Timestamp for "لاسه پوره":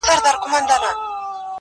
0.17-0.49